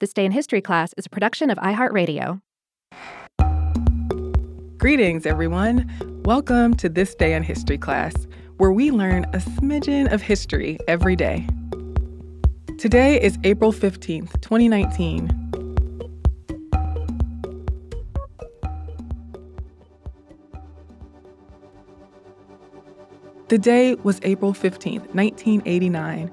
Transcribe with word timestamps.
This 0.00 0.12
Day 0.12 0.24
in 0.24 0.30
History 0.30 0.60
class 0.60 0.94
is 0.96 1.06
a 1.06 1.08
production 1.08 1.50
of 1.50 1.58
iHeartRadio. 1.58 2.40
Greetings, 4.78 5.26
everyone. 5.26 5.90
Welcome 6.24 6.76
to 6.76 6.88
This 6.88 7.16
Day 7.16 7.34
in 7.34 7.42
History 7.42 7.78
class, 7.78 8.14
where 8.58 8.70
we 8.70 8.92
learn 8.92 9.24
a 9.34 9.38
smidgen 9.38 10.12
of 10.12 10.22
history 10.22 10.78
every 10.86 11.16
day. 11.16 11.44
Today 12.78 13.20
is 13.20 13.38
April 13.42 13.72
15th, 13.72 14.40
2019. 14.40 15.26
The 23.48 23.58
day 23.58 23.96
was 24.04 24.20
April 24.22 24.52
15th, 24.52 25.12
1989. 25.12 26.30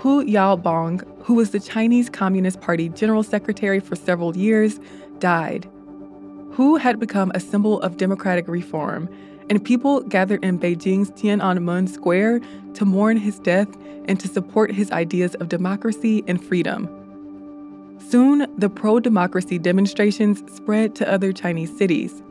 Hu 0.00 0.24
Yaobang, 0.24 1.04
who 1.24 1.34
was 1.34 1.50
the 1.50 1.60
Chinese 1.60 2.08
Communist 2.08 2.62
Party 2.62 2.88
General 2.88 3.22
Secretary 3.22 3.80
for 3.80 3.96
several 3.96 4.34
years, 4.34 4.80
died. 5.18 5.68
Hu 6.52 6.76
had 6.76 6.98
become 6.98 7.30
a 7.34 7.40
symbol 7.40 7.82
of 7.82 7.98
democratic 7.98 8.48
reform, 8.48 9.10
and 9.50 9.62
people 9.62 10.00
gathered 10.00 10.42
in 10.42 10.58
Beijing's 10.58 11.10
Tiananmen 11.10 11.86
Square 11.86 12.40
to 12.72 12.86
mourn 12.86 13.18
his 13.18 13.38
death 13.40 13.68
and 14.06 14.18
to 14.20 14.26
support 14.26 14.72
his 14.72 14.90
ideas 14.90 15.34
of 15.34 15.50
democracy 15.50 16.24
and 16.26 16.42
freedom. 16.42 16.88
Soon, 17.98 18.46
the 18.56 18.70
pro 18.70 19.00
democracy 19.00 19.58
demonstrations 19.58 20.42
spread 20.50 20.94
to 20.94 21.12
other 21.12 21.30
Chinese 21.30 21.76
cities. 21.76 22.22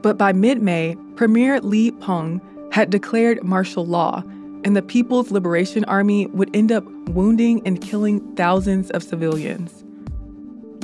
But 0.00 0.16
by 0.16 0.32
mid 0.32 0.62
May, 0.62 0.96
Premier 1.16 1.60
Li 1.60 1.90
Peng 1.90 2.40
had 2.72 2.88
declared 2.88 3.42
martial 3.42 3.84
law 3.84 4.24
and 4.64 4.76
the 4.76 4.82
People's 4.82 5.30
Liberation 5.30 5.84
Army 5.86 6.26
would 6.26 6.54
end 6.54 6.72
up 6.72 6.84
wounding 7.08 7.60
and 7.66 7.80
killing 7.80 8.20
thousands 8.36 8.90
of 8.90 9.02
civilians. 9.02 9.84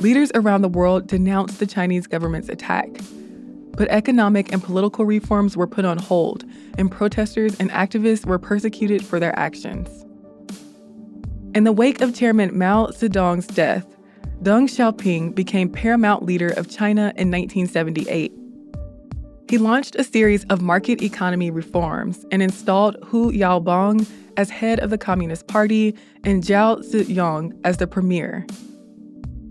Leaders 0.01 0.31
around 0.35 0.61
the 0.61 0.69
world 0.69 1.07
denounced 1.07 1.59
the 1.59 1.67
Chinese 1.67 2.07
government's 2.07 2.49
attack. 2.49 2.89
But 3.71 3.89
economic 3.89 4.51
and 4.51 4.63
political 4.63 5.05
reforms 5.05 5.55
were 5.55 5.67
put 5.67 5.85
on 5.85 5.97
hold, 5.97 6.43
and 6.77 6.91
protesters 6.91 7.55
and 7.59 7.69
activists 7.71 8.25
were 8.25 8.39
persecuted 8.39 9.05
for 9.05 9.19
their 9.19 9.37
actions. 9.37 10.05
In 11.55 11.63
the 11.63 11.71
wake 11.71 12.01
of 12.01 12.13
Chairman 12.13 12.57
Mao 12.57 12.87
Zedong's 12.87 13.47
death, 13.47 13.85
Deng 14.43 14.69
Xiaoping 14.69 15.35
became 15.35 15.69
paramount 15.69 16.23
leader 16.23 16.49
of 16.49 16.69
China 16.69 17.13
in 17.17 17.31
1978. 17.31 18.31
He 19.49 19.57
launched 19.57 19.95
a 19.95 20.03
series 20.03 20.43
of 20.51 20.61
market 20.61 21.01
economy 21.01 21.49
reforms 21.49 22.23
and 22.29 22.43
installed 22.43 22.97
Hu 23.03 23.31
Yaobang 23.31 24.07
as 24.37 24.51
head 24.51 24.79
of 24.79 24.91
the 24.91 24.97
Communist 24.97 25.47
Party 25.47 25.95
and 26.23 26.43
Zhao 26.43 26.83
Ziyang 26.83 27.59
as 27.63 27.77
the 27.77 27.87
premier. 27.87 28.45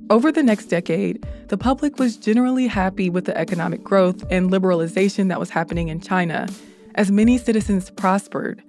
Over 0.09 0.31
the 0.31 0.45
next 0.45 0.67
decade, 0.67 1.27
the 1.49 1.59
public 1.59 1.99
was 1.99 2.17
generally 2.17 2.69
happy 2.69 3.11
with 3.11 3.25
the 3.25 3.37
economic 3.37 3.83
growth 3.83 4.25
and 4.31 4.53
liberalization 4.53 5.31
that 5.31 5.41
was 5.41 5.51
happening 5.51 5.89
in 5.89 6.01
China, 6.01 6.49
as 6.95 7.11
many 7.11 7.37
citizens 7.37 7.91
prospered. 7.91 8.63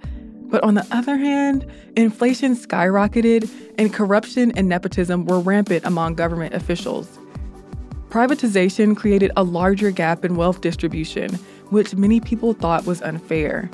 But 0.49 0.63
on 0.63 0.73
the 0.73 0.87
other 0.89 1.15
hand, 1.15 1.63
inflation 1.95 2.55
skyrocketed 2.55 3.47
and 3.77 3.93
corruption 3.93 4.51
and 4.57 4.67
nepotism 4.67 5.25
were 5.25 5.39
rampant 5.39 5.85
among 5.85 6.15
government 6.15 6.55
officials. 6.55 7.18
Privatization 8.09 8.97
created 8.97 9.31
a 9.37 9.43
larger 9.43 9.91
gap 9.91 10.25
in 10.25 10.35
wealth 10.35 10.61
distribution, 10.61 11.35
which 11.69 11.93
many 11.93 12.19
people 12.19 12.53
thought 12.53 12.87
was 12.87 13.03
unfair. 13.03 13.69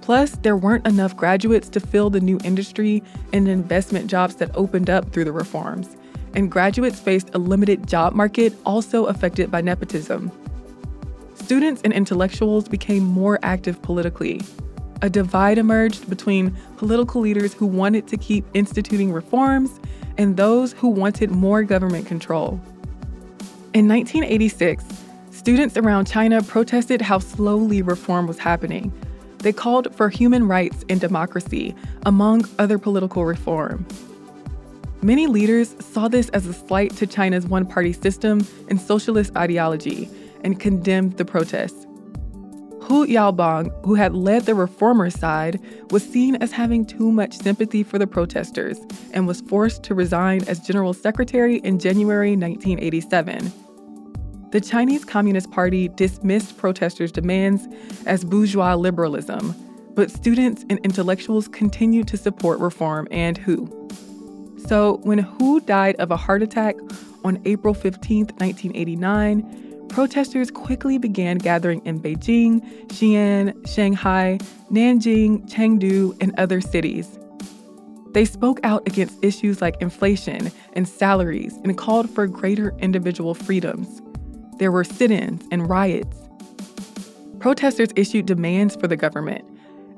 Plus, 0.00 0.30
there 0.36 0.56
weren't 0.56 0.86
enough 0.86 1.14
graduates 1.18 1.68
to 1.68 1.80
fill 1.80 2.08
the 2.08 2.20
new 2.20 2.40
industry 2.44 3.02
and 3.34 3.46
investment 3.46 4.08
jobs 4.08 4.36
that 4.36 4.50
opened 4.56 4.88
up 4.88 5.12
through 5.12 5.26
the 5.26 5.32
reforms, 5.32 5.98
and 6.34 6.50
graduates 6.50 6.98
faced 6.98 7.28
a 7.34 7.38
limited 7.38 7.86
job 7.86 8.14
market 8.14 8.54
also 8.64 9.04
affected 9.04 9.50
by 9.50 9.60
nepotism. 9.60 10.32
Students 11.34 11.82
and 11.82 11.92
intellectuals 11.92 12.68
became 12.68 13.04
more 13.04 13.38
active 13.42 13.82
politically. 13.82 14.40
A 15.02 15.10
divide 15.10 15.58
emerged 15.58 16.08
between 16.08 16.56
political 16.78 17.20
leaders 17.20 17.52
who 17.52 17.66
wanted 17.66 18.08
to 18.08 18.16
keep 18.16 18.46
instituting 18.54 19.12
reforms 19.12 19.78
and 20.16 20.38
those 20.38 20.72
who 20.72 20.88
wanted 20.88 21.30
more 21.30 21.62
government 21.62 22.06
control. 22.06 22.58
In 23.72 23.86
1986, 23.86 24.84
students 25.30 25.76
around 25.76 26.06
China 26.06 26.42
protested 26.42 27.00
how 27.00 27.20
slowly 27.20 27.82
reform 27.82 28.26
was 28.26 28.36
happening. 28.36 28.92
They 29.38 29.52
called 29.52 29.94
for 29.94 30.08
human 30.08 30.48
rights 30.48 30.84
and 30.88 31.00
democracy, 31.00 31.76
among 32.04 32.48
other 32.58 32.78
political 32.78 33.24
reform. 33.24 33.86
Many 35.02 35.28
leaders 35.28 35.76
saw 35.78 36.08
this 36.08 36.30
as 36.30 36.46
a 36.46 36.52
slight 36.52 36.96
to 36.96 37.06
China's 37.06 37.46
one 37.46 37.64
party 37.64 37.92
system 37.92 38.44
and 38.68 38.80
socialist 38.80 39.36
ideology 39.36 40.10
and 40.42 40.58
condemned 40.58 41.16
the 41.16 41.24
protests. 41.24 41.86
Hu 42.90 43.06
Yaobang, 43.06 43.70
who 43.86 43.94
had 43.94 44.16
led 44.16 44.46
the 44.46 44.54
reformer 44.56 45.10
side, 45.10 45.60
was 45.92 46.04
seen 46.04 46.34
as 46.42 46.50
having 46.50 46.84
too 46.84 47.12
much 47.12 47.38
sympathy 47.38 47.84
for 47.84 48.00
the 48.00 48.06
protesters 48.08 48.80
and 49.12 49.28
was 49.28 49.42
forced 49.42 49.84
to 49.84 49.94
resign 49.94 50.42
as 50.48 50.58
general 50.58 50.92
secretary 50.92 51.58
in 51.58 51.78
January 51.78 52.30
1987. 52.30 53.52
The 54.50 54.60
Chinese 54.60 55.04
Communist 55.04 55.52
Party 55.52 55.86
dismissed 55.86 56.56
protesters' 56.56 57.12
demands 57.12 57.68
as 58.06 58.24
bourgeois 58.24 58.74
liberalism, 58.74 59.54
but 59.94 60.10
students 60.10 60.64
and 60.68 60.80
intellectuals 60.80 61.46
continued 61.46 62.08
to 62.08 62.16
support 62.16 62.58
reform 62.58 63.06
and 63.12 63.38
Hu. 63.38 63.68
So, 64.66 64.96
when 65.04 65.18
Hu 65.18 65.60
died 65.60 65.94
of 66.00 66.10
a 66.10 66.16
heart 66.16 66.42
attack 66.42 66.74
on 67.22 67.40
April 67.44 67.72
15, 67.72 68.26
1989, 68.38 69.69
protesters 69.90 70.50
quickly 70.50 70.96
began 70.96 71.36
gathering 71.36 71.84
in 71.84 72.00
Beijing, 72.00 72.62
Xi'an, 72.86 73.66
Shanghai, 73.66 74.38
Nanjing, 74.70 75.46
Chengdu, 75.50 76.16
and 76.22 76.32
other 76.38 76.60
cities. 76.60 77.18
They 78.12 78.24
spoke 78.24 78.60
out 78.64 78.86
against 78.86 79.22
issues 79.22 79.60
like 79.60 79.80
inflation 79.80 80.50
and 80.72 80.88
salaries 80.88 81.54
and 81.64 81.76
called 81.76 82.08
for 82.08 82.26
greater 82.26 82.74
individual 82.78 83.34
freedoms. 83.34 84.00
There 84.58 84.72
were 84.72 84.84
sit 84.84 85.10
ins 85.10 85.44
and 85.50 85.68
riots. 85.68 86.16
Protesters 87.38 87.90
issued 87.96 88.26
demands 88.26 88.76
for 88.76 88.86
the 88.86 88.96
government, 88.96 89.44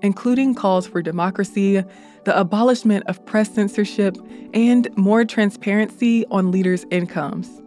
including 0.03 0.55
calls 0.55 0.87
for 0.87 1.03
democracy, 1.03 1.85
the 2.25 2.39
abolishment 2.39 3.05
of 3.07 3.25
press 3.27 3.53
censorship, 3.53 4.17
and 4.55 4.89
more 4.97 5.25
transparency 5.25 6.25
on 6.27 6.51
leaders' 6.51 6.87
incomes. 6.91 7.62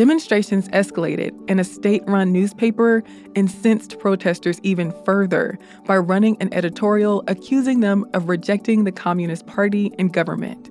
Demonstrations 0.00 0.66
escalated, 0.70 1.38
and 1.46 1.60
a 1.60 1.64
state 1.64 2.02
run 2.06 2.32
newspaper 2.32 3.04
incensed 3.34 3.98
protesters 3.98 4.58
even 4.62 4.94
further 5.04 5.58
by 5.84 5.98
running 5.98 6.38
an 6.40 6.48
editorial 6.54 7.22
accusing 7.28 7.80
them 7.80 8.06
of 8.14 8.26
rejecting 8.26 8.84
the 8.84 8.92
Communist 8.92 9.46
Party 9.46 9.92
and 9.98 10.10
government. 10.10 10.70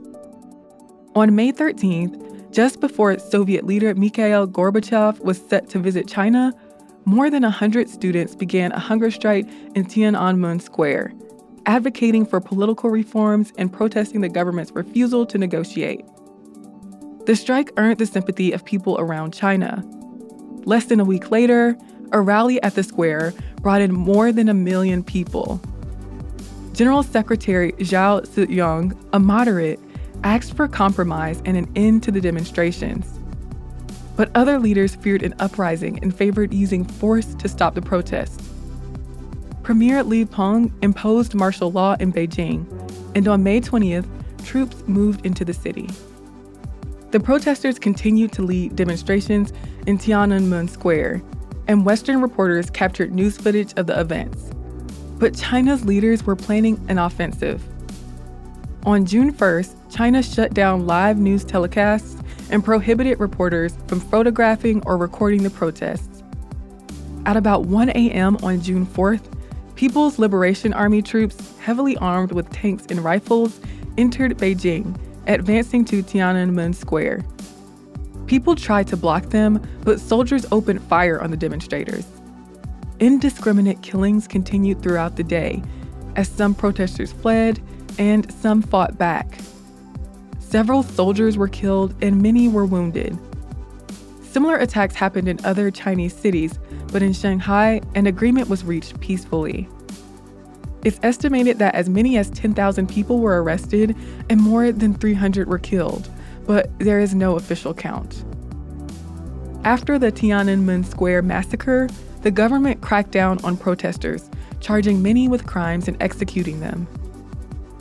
On 1.14 1.36
May 1.36 1.52
13th, 1.52 2.50
just 2.52 2.80
before 2.80 3.20
Soviet 3.20 3.68
leader 3.68 3.94
Mikhail 3.94 4.48
Gorbachev 4.48 5.20
was 5.20 5.40
set 5.40 5.70
to 5.70 5.78
visit 5.78 6.08
China, 6.08 6.52
more 7.06 7.30
than 7.30 7.44
100 7.44 7.88
students 7.88 8.36
began 8.36 8.72
a 8.72 8.80
hunger 8.80 9.12
strike 9.12 9.48
in 9.76 9.86
Tiananmen 9.86 10.60
Square, 10.60 11.14
advocating 11.68 12.26
for 12.26 12.42
political 12.42 12.90
reforms 12.90 13.54
and 13.60 13.72
protesting 13.72 14.22
the 14.22 14.30
government's 14.30 14.72
refusal 14.72 15.24
to 15.28 15.38
negotiate. 15.38 16.04
The 17.30 17.36
strike 17.36 17.72
earned 17.78 18.00
the 18.00 18.08
sympathy 18.08 18.54
of 18.54 18.66
people 18.66 18.98
around 19.00 19.36
China. 19.36 19.84
Less 20.66 20.86
than 20.86 21.00
a 21.00 21.06
week 21.06 21.30
later, 21.30 21.78
a 22.12 22.22
rally 22.22 22.60
at 22.64 22.74
the 22.74 22.82
square 22.82 23.36
brought 23.62 23.84
in 23.84 23.94
more 23.94 24.32
than 24.32 24.50
a 24.50 24.54
million 24.56 25.04
people. 25.04 25.62
General 26.74 27.04
Secretary 27.04 27.72
Zhao 27.74 28.26
Ziyang, 28.26 28.98
a 29.14 29.20
moderate, 29.20 29.80
asked 30.24 30.56
for 30.56 30.68
compromise 30.68 31.40
and 31.46 31.56
an 31.56 31.72
end 31.76 32.02
to 32.02 32.12
the 32.12 32.20
demonstrations. 32.20 33.06
But 34.16 34.32
other 34.34 34.58
leaders 34.58 34.96
feared 34.96 35.22
an 35.22 35.36
uprising 35.38 36.00
and 36.02 36.12
favored 36.12 36.52
using 36.52 36.84
force 36.84 37.36
to 37.36 37.48
stop 37.48 37.76
the 37.76 37.82
protests. 37.84 38.50
Premier 39.62 40.02
Li 40.02 40.26
Peng 40.26 40.74
imposed 40.82 41.36
martial 41.36 41.72
law 41.72 41.96
in 42.00 42.12
Beijing, 42.12 42.66
and 43.14 43.28
on 43.28 43.44
May 43.44 43.62
20th, 43.62 44.08
troops 44.44 44.82
moved 44.88 45.28
into 45.28 45.46
the 45.46 45.54
city. 45.54 45.88
The 47.12 47.20
protesters 47.20 47.80
continued 47.80 48.32
to 48.34 48.44
lead 48.44 48.76
demonstrations 48.76 49.52
in 49.88 49.98
Tiananmen 49.98 50.70
Square, 50.70 51.24
and 51.68 51.84
Western 51.84 52.22
reporters 52.22 52.70
captured 52.70 53.16
news 53.16 53.36
footage 53.36 53.74
of 53.78 53.88
the 53.88 54.00
events. 54.00 54.52
But 55.18 55.36
China's 55.36 55.84
leaders 55.86 56.24
were 56.24 56.36
planning 56.36 56.80
an 56.88 57.00
offensive. 57.00 57.64
On 58.86 59.06
June 59.06 59.34
1st, 59.34 59.76
China 59.90 60.22
shut 60.22 60.54
down 60.54 60.86
live 60.86 61.18
news 61.18 61.44
telecasts 61.44 62.24
and 62.52 62.64
prohibited 62.64 63.20
reporters 63.20 63.74
from 63.88 64.00
photographing 64.00 64.84
or 64.86 64.96
recording 64.96 65.42
the 65.42 65.50
protests. 65.50 66.22
At 67.26 67.38
about 67.38 67.66
1 67.66 67.90
a.m. 67.90 68.38
on 68.44 68.62
June 68.62 68.86
4th, 68.86 69.24
People's 69.74 70.20
Liberation 70.20 70.74
Army 70.74 71.02
troops, 71.02 71.58
heavily 71.58 71.98
armed 71.98 72.34
with 72.34 72.50
tanks 72.52 72.86
and 72.90 73.04
rifles, 73.04 73.60
entered 73.98 74.38
Beijing 74.38 74.96
advancing 75.28 75.86
to 75.86 76.04
Tiananmen 76.04 76.76
Square. 76.76 77.26
People 78.28 78.56
tried 78.56 78.88
to 78.88 78.98
block 78.98 79.26
them, 79.30 79.62
but 79.84 80.00
soldiers 80.00 80.46
opened 80.52 80.82
fire 80.84 81.22
on 81.22 81.32
the 81.32 81.38
demonstrators. 81.38 82.06
Indiscriminate 83.00 83.82
killings 83.82 84.28
continued 84.28 84.82
throughout 84.82 85.16
the 85.16 85.24
day, 85.24 85.64
as 86.16 86.28
some 86.28 86.54
protesters 86.54 87.12
fled 87.12 87.62
and 87.98 88.32
some 88.34 88.62
fought 88.62 88.98
back. 88.98 89.40
Several 90.40 90.84
soldiers 90.84 91.38
were 91.38 91.48
killed 91.48 91.96
and 92.02 92.22
many 92.22 92.48
were 92.48 92.66
wounded. 92.66 93.18
Similar 94.22 94.58
attacks 94.58 94.96
happened 94.96 95.28
in 95.28 95.44
other 95.44 95.72
Chinese 95.72 96.14
cities, 96.14 96.60
but 96.92 97.02
in 97.02 97.14
Shanghai, 97.14 97.82
an 97.96 98.08
agreement 98.08 98.50
was 98.50 98.64
reached 98.64 99.00
peacefully. 99.00 99.68
It's 100.84 101.00
estimated 101.04 101.60
that 101.60 101.76
as 101.76 101.90
many 101.90 102.18
as 102.18 102.30
10,000 102.30 102.88
people 102.88 103.20
were 103.20 103.44
arrested 103.44 103.96
and 104.30 104.42
more 104.42 104.72
than 104.72 104.94
300 104.94 105.48
were 105.48 105.60
killed, 105.60 106.10
but 106.46 106.70
there 106.80 107.00
is 107.00 107.14
no 107.14 107.36
official 107.36 107.74
count. 107.74 108.24
After 109.64 110.00
the 110.00 110.12
Tiananmen 110.12 110.86
Square 110.86 111.24
massacre, 111.24 111.90
the 112.22 112.32
government 112.32 112.82
cracked 112.82 113.12
down 113.12 113.44
on 113.44 113.58
protesters, 113.58 114.30
charging 114.60 115.02
many 115.02 115.28
with 115.28 115.46
crimes 115.46 115.88
and 115.88 115.98
executing 116.02 116.60
them 116.60 116.88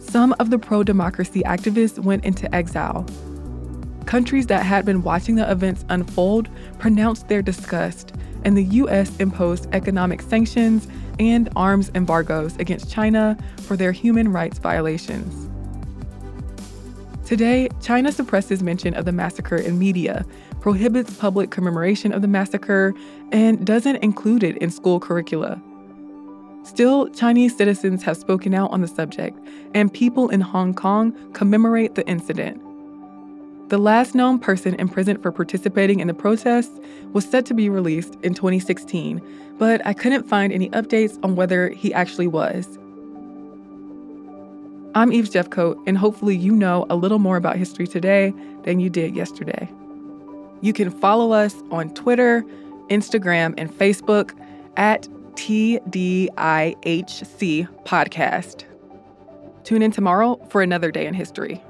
some 0.09 0.35
of 0.39 0.49
the 0.49 0.59
pro 0.59 0.83
democracy 0.83 1.43
activists 1.43 1.99
went 1.99 2.25
into 2.25 2.53
exile. 2.55 3.06
Countries 4.06 4.47
that 4.47 4.65
had 4.65 4.87
been 4.87 5.03
watching 5.03 5.35
the 5.35 5.51
events 5.51 5.85
unfold 5.91 6.49
pronounced 6.79 7.29
their 7.29 7.43
disgust, 7.43 8.15
and 8.49 8.56
the 8.56 8.65
U.S. 8.65 9.15
imposed 9.19 9.69
economic 9.75 10.23
sanctions 10.23 10.89
and 11.19 11.50
arms 11.55 11.91
embargoes 11.95 12.56
against 12.56 12.91
China 12.91 13.37
for 13.59 13.77
their 13.77 13.93
human 13.93 14.33
rights 14.33 14.59
violations. 14.59 15.50
Today, 17.27 17.69
China 17.83 18.11
suppresses 18.11 18.62
mention 18.62 18.95
of 18.95 19.05
the 19.05 19.12
massacre 19.12 19.56
in 19.56 19.79
media, 19.79 20.25
prohibits 20.62 21.15
public 21.19 21.50
commemoration 21.50 22.11
of 22.11 22.23
the 22.23 22.29
massacre, 22.29 22.95
and 23.33 23.67
doesn't 23.67 23.97
include 23.97 24.43
it 24.43 24.56
in 24.56 24.71
school 24.71 24.99
curricula. 24.99 25.61
Still, 26.62 27.11
Chinese 27.11 27.55
citizens 27.55 28.03
have 28.03 28.17
spoken 28.17 28.55
out 28.55 28.71
on 28.71 28.81
the 28.81 28.89
subject, 28.89 29.39
and 29.75 29.93
people 29.93 30.31
in 30.31 30.41
Hong 30.41 30.73
Kong 30.73 31.12
commemorate 31.35 31.97
the 31.97 32.09
incident. 32.09 32.62
The 33.69 33.79
last 33.79 34.15
known 34.15 34.38
person 34.38 34.75
imprisoned 34.76 35.23
for 35.23 35.31
participating 35.31 36.00
in 36.00 36.09
the 36.09 36.15
protests 36.15 36.81
was 37.12 37.26
set 37.26 37.44
to 37.47 37.55
be 37.55 37.69
released 37.69 38.15
in 38.23 38.32
2016, 38.32 39.20
but 39.59 39.87
I 39.87 39.93
couldn't 39.93 40.26
find 40.26 40.55
any 40.55 40.70
updates 40.70 41.19
on 41.23 41.37
whether 41.37 41.69
he 41.69 41.93
actually 41.93 42.29
was. 42.29 42.79
I'm 44.94 45.12
Eves 45.12 45.29
Jeffcoat, 45.29 45.76
and 45.87 45.99
hopefully, 45.99 46.35
you 46.35 46.53
know 46.53 46.87
a 46.88 46.97
little 46.97 47.19
more 47.19 47.37
about 47.37 47.56
history 47.56 47.87
today 47.87 48.32
than 48.62 48.81
you 48.81 48.88
did 48.88 49.15
yesterday. 49.15 49.70
You 50.62 50.73
can 50.73 50.91
follow 50.91 51.32
us 51.32 51.55
on 51.70 51.93
Twitter, 51.93 52.43
Instagram, 52.88 53.53
and 53.59 53.70
Facebook 53.70 54.32
at 54.79 55.06
TDIHC 55.35 56.38
podcast. 57.85 58.65
Tune 59.65 59.82
in 59.82 59.91
tomorrow 59.91 60.37
for 60.49 60.62
another 60.62 60.91
day 60.91 61.06
in 61.06 61.12
history. 61.12 61.62